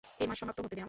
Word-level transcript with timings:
এ 0.19 0.23
মাস 0.29 0.37
সমাপ্ত 0.39 0.59
হতে 0.59 0.67
দাও। 0.67 0.79